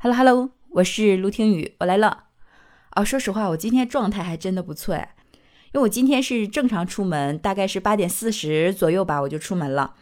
[0.00, 2.26] Hello Hello，我是卢听雨，我来了。
[2.90, 5.40] 啊，说实话，我今天状态还真的不错哎，因
[5.72, 9.96] 为我今天是正常出门，大概是八点四十左右吧，我就出门了。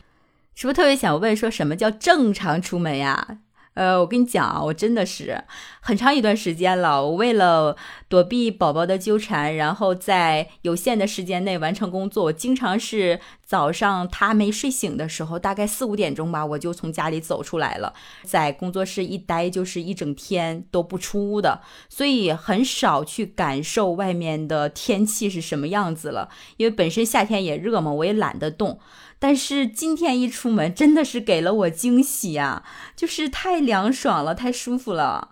[0.54, 3.38] 是不是特别想问，说什么叫正常出门呀？
[3.76, 5.44] 呃，我跟你讲啊，我真的是
[5.80, 7.04] 很长一段时间了。
[7.04, 7.76] 我为了
[8.08, 17.92] 躲避宝宝的纠缠，然后在有限的时间内完成工作，我经常是早上他没睡醒的时候，大概四五点钟吧，我就从家里走出来了，
[18.24, 26.30] 在工作室一待就是一整天都不出屋的，所以很少去感受外面的天气是什么样子了。
[26.56, 28.80] 因为本身夏天也热嘛，我也懒得动。
[29.18, 32.62] 但是今天一出门，真的是给了我惊喜呀！
[32.94, 35.30] 就是太凉爽了，太舒服了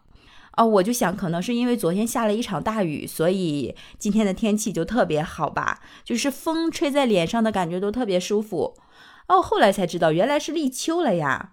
[0.57, 5.80] 哦，我就想，可能是因为昨天下了一场大雨，所以今天的天气就特别好吧？
[6.05, 8.77] 就是风吹在脸上的感觉都特别舒服
[9.29, 9.43] 哦。
[9.43, 11.51] 后来才知道，原来是立秋了呀！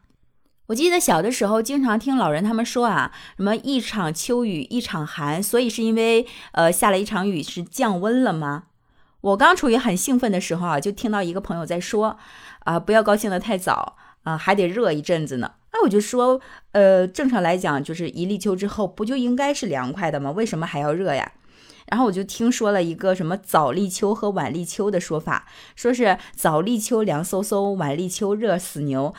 [0.68, 8.66] 我记得小的时候经常听老人他们说啊，什么一场秋雨一场寒，所以是因为呃下了一场雨是降温了吗？
[9.22, 12.18] 我刚处于很兴奋的时候啊，就听到一个朋友在说，
[12.60, 15.54] 啊，不要高兴的太早啊，还得热一阵子呢。
[15.72, 16.42] 哎，我就说，
[16.72, 20.32] 呃，正常来讲，就是一立秋之后不就应该是凉快的吗？
[20.32, 21.32] 为什么还要热呀？
[21.88, 29.14] 然后我就听说了一个什么早立秋和晚立秋的说法，说是早立秋凉飕飕，晚立秋热死牛。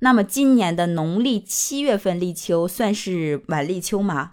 [0.00, 4.32] 那么今年的农历七月份立秋算是晚立秋吗？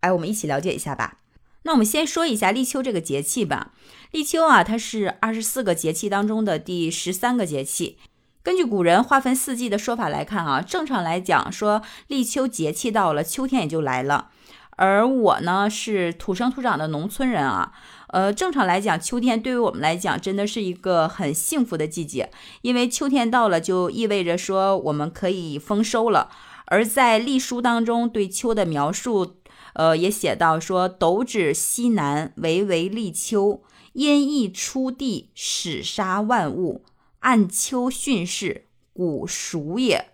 [0.00, 1.18] 哎，我们一起了解一下吧。
[1.62, 3.72] 那我们先说一下立秋这个节气吧。
[4.12, 7.98] 立秋啊，它是二十四个节气当中的第十三个节气。
[8.42, 14.30] 根据古人划分四季的说法来看啊，正常来讲说立秋节气到了，秋天也就来了。
[14.76, 17.72] 而我呢是土生土长的农村人啊，
[18.06, 22.30] 呃，正常来讲，秋天对于我们来讲真的是一个很幸福的季节，
[22.62, 26.30] 因为秋天到了就意味着说我们可以丰收了。
[26.70, 29.37] 而在隶书当中对秋的描述。
[29.78, 33.62] 呃，也写到说，斗指西南，微微立秋，
[33.92, 36.82] 阴翳出地，始杀万物，
[37.20, 40.08] 按秋训世，古熟也。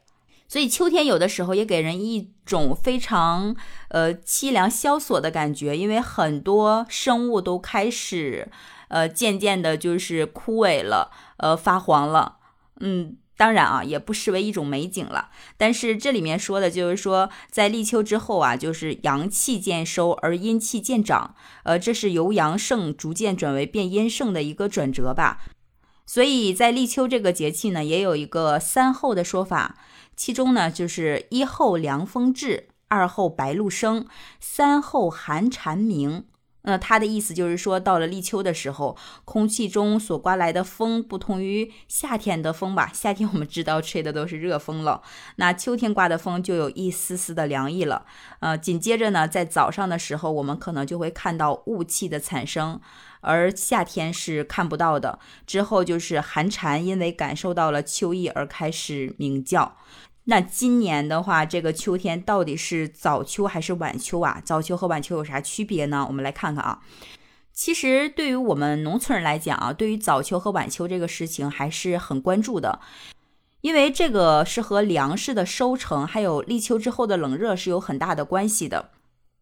[0.46, 3.56] 所以秋天有的时候也给人一种非常
[3.88, 8.50] 呃凄凉萧索的感觉，因为很多生物都开始
[8.88, 12.36] 呃渐渐的就是枯萎了，呃发黄了，
[12.80, 13.16] 嗯。
[13.36, 15.30] 当然啊，也不失为一种美景了。
[15.56, 21.34] 但是这里面说的就是说，在立秋之后啊，就是阳气渐收，而阴气渐长。
[21.64, 25.40] 呃，这是由阳盛逐渐转为变阴盛的一个转折吧。
[26.06, 29.78] 所以在立秋这个节气呢，也有一个三候的说法，
[30.14, 34.06] 其中呢就是一候凉风至，二候白露生，
[34.38, 36.24] 三候寒蝉鸣。
[36.64, 42.90] 那他的意思就是说，到了立秋的时候，空气中所刮来的风不同于夏天的风吧？
[42.92, 45.02] 夏天我们知道吹的都是热风了，
[45.36, 48.06] 那秋天刮的风就有一丝丝的凉意了。
[48.40, 52.80] 呃，紧接着呢，在早上的时候，我们可能就会看到雾气的产生，
[53.20, 55.18] 而夏天是看不到的。
[55.46, 59.76] 之后就是寒蝉，因为感受到了秋意而开始鸣叫。
[60.26, 64.40] 那今年的话，这个秋天到底是早秋还是晚秋啊？
[64.42, 66.06] 早秋和晚秋有啥区别呢？
[66.08, 66.80] 我们来看看啊。
[67.52, 72.80] 其实对于我们农村人来讲啊，对于早秋和晚秋这个事情还是很关注的，
[73.60, 78.90] 因为这个是和粮食的收成还有立秋之后的冷热是有很大的关系的。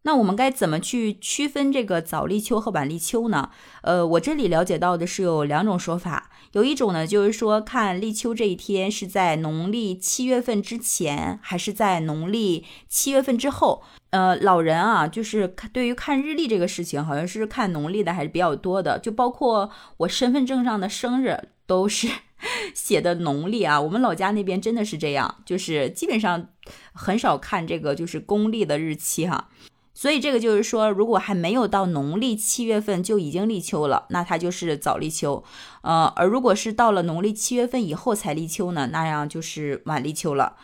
[0.03, 3.49] 那我们该怎么去区分这个早立秋和晚立秋呢？
[3.81, 13.83] 呃，我这里了解到的是有两种说法，有一种呢就是说看立秋这一天是在农历七月份之前，还是在农历七月份之后。
[14.11, 21.35] 呃，老人啊，就是对于看日历这个事情，好像是看农历的还是比较多的，就包括我身份证上的生日
[21.65, 22.07] 都是
[22.75, 23.81] 写的农历啊。
[23.81, 26.49] 我们老家那边真的是这样，就是基本上
[26.93, 29.49] 很少看这个就是公历的日期哈。
[29.95, 35.43] 所以这个就是说，如果还没有到农历七月份就已经立秋了，那它就是早立秋。
[35.83, 40.55] 呃，而如果是到了农历七月份以后才立秋呢，那样就是晚立秋了。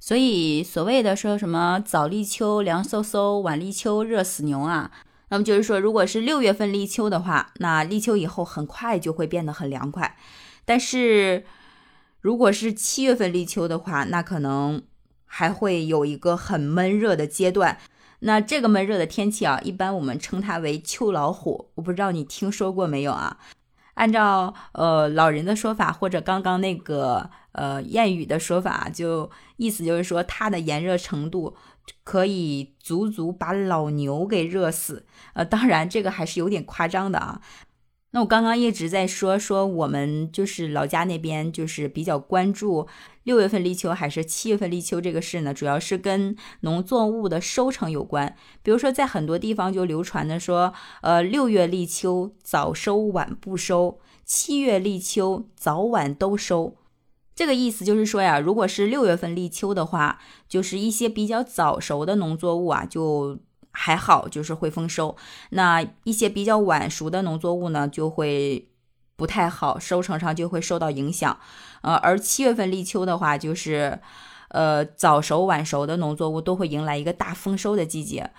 [0.00, 4.90] 所以所谓的说什么早立秋凉飕飕，晚立秋热死牛啊，
[5.28, 10.16] 那么就是说，如果是六月份立秋的话，那立秋以后很快就会变得很凉快。
[10.64, 11.44] 但是
[12.20, 14.82] 如果是七月份立秋的话，那可能
[15.24, 17.78] 还会有一个很闷热的阶段。
[18.20, 21.70] 那这个闷热的天气啊，一般我们称它为秋老虎。
[21.74, 23.38] 我不知道你听说过没有啊？
[23.94, 31.56] 按照呃老人的说法，或者刚刚那个呃谚语的说法，就意思就是说它的炎热程度
[32.04, 35.06] 可以足足把老牛给热死。
[35.32, 37.40] 呃，当然这个还是有点夸张的啊。
[38.16, 42.88] 那我刚刚一直在说说我们就是老家那边就是比较关注
[43.24, 48.34] 六月份立秋还是七月份立秋这个事呢，主要是跟农作物的收成有关。
[48.62, 50.72] 比如说在很多地方就流传的说，
[51.02, 56.74] 呃，六月立秋早收晚不收，七月立秋早晚都收。
[57.34, 60.18] 这个意思就是说呀，如果是六月份立秋的话，
[60.48, 63.40] 就是一些比较早熟的农作物啊，就。
[63.78, 65.14] 还好，就是会丰收。
[65.50, 68.68] 那一些比较晚熟的农作物呢，就会
[69.16, 71.38] 不太好，收成上就会受到影响。
[71.82, 74.00] 呃，而七月份立秋的话，就是，
[74.48, 78.30] 呃，早熟晚熟的农作物都会迎来一个大丰收的季节。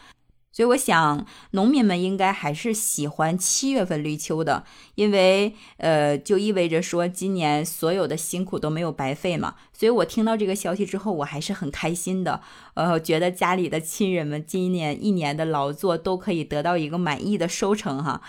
[0.57, 4.63] 所以我想，农民们应该还是喜欢七月份立秋的，
[4.95, 9.53] 因为呃，就意味着说今年所有的辛苦都没有白费嘛。
[9.71, 12.41] 所以我听到这个消息之后，我还是很开心的。
[12.73, 18.23] 呃，觉得家里的亲人们今年一年的劳作都可以得到一个满意的收成哈。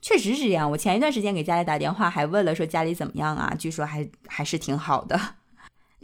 [0.00, 0.70] 确实是这样。
[0.70, 3.54] 我前一段时间给家里打电话，还问了说家里怎么样啊？
[3.58, 5.20] 据说还还是挺好的。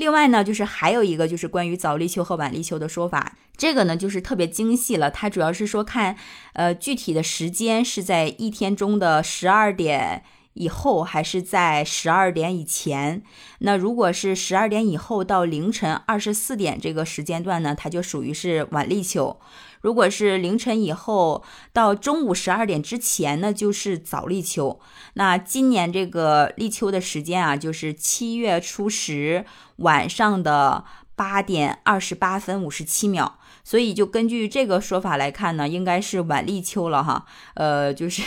[0.01, 5.11] 另外呢，就是还有一个就是关于早立秋和晚立秋的说法，这个呢就是特别精细了。
[5.11, 6.17] 它主要是说看，
[6.55, 10.23] 呃，具体的时间是在一天中的十二点
[10.55, 13.23] 以后，还是在十二点以前。
[13.61, 19.39] 那如果是十二点以后到凌晨二十四点这个时间段呢，它就属于是晚立秋。
[19.81, 21.43] 如果是凌晨以后
[21.73, 24.79] 到中午十二点之前呢，就是早立秋。
[25.15, 30.85] 那今年这个立秋的时间啊，就是七月初十晚上的
[31.17, 33.39] 八点二十八分五十七秒。
[33.63, 37.25] 所以就根据这个说法来看呢，应该是晚立秋了哈。
[37.55, 38.23] 呃，就是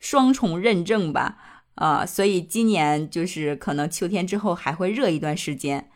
[0.00, 1.36] 双重认证吧。
[1.76, 5.88] 啊，所以今年就是可能秋天之后还会热一段时间。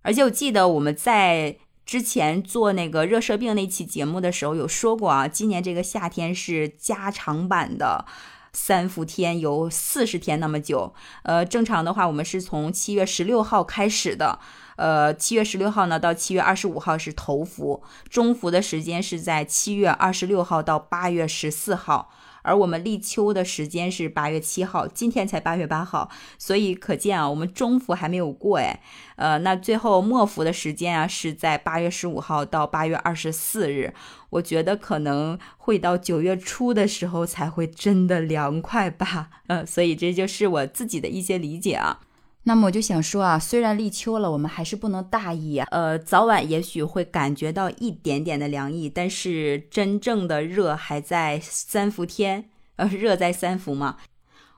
[0.00, 1.58] 而且我记得我们在。
[1.88, 8.04] 之前做那个热射病那期节目的时候有说过啊，今年这个夏天是加长版的
[8.52, 10.92] 三伏天，有四十天那么久。
[11.22, 14.38] 呃，正常的话，我们是从七月十六号开始的，
[14.76, 22.10] 呃，七月十六号呢到七月二十五号是头伏，中伏的时间是在七月二十六号到八月十四号。
[22.42, 28.80] 而我们立秋的时间是八月七号，今天才八月八号，所以可见啊，我们中伏还没有过哎，
[29.16, 33.92] 呃，那最后末伏的时间啊是在八月十五号到八月二十四日，
[34.30, 42.00] 我觉得可能会到九月初的时候才会真的凉快吧，嗯，所以这就是我自己的一些理解啊。
[42.44, 45.66] 那么我就想说啊，虽然立秋了，我们还是不能大意啊。
[45.70, 53.98] 呃，早晚也许会感觉到一点点的凉意，但是真正的热还在三伏天，呃，热在三伏嘛。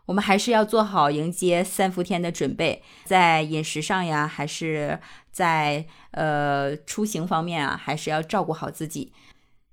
[0.07, 4.99] 我们还是要做好迎接三伏天的准备，在饮食上呀，还是
[5.33, 9.13] 在呃出行方面啊，还是要照顾好自己。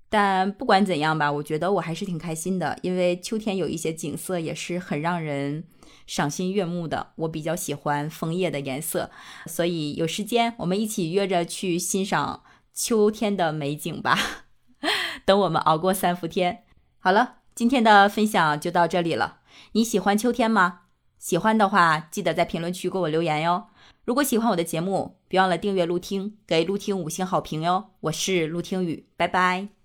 [0.10, 5.64] 但不管怎样吧，我觉得我还是挺开心的，因为秋天有一些景色也是很让人。
[6.06, 9.12] 赏心悦目的，我比较喜欢枫叶的颜色，
[9.46, 12.44] 所以有时间我们一起约着去欣赏
[12.74, 14.18] 秋天的美景吧。
[15.26, 16.64] 等我们熬过三伏天，
[17.00, 19.40] 好了，今天的分享就到这里了。
[19.74, 20.84] 你喜欢秋天吗？
[21.18, 23.68] 喜欢的话，记得在评论区给我留言哟。
[24.06, 27.90] 如果喜欢我的节目，别忘了订阅陆听，给陆听五星好评哟。
[28.02, 29.77] 我是陆听雨，拜拜。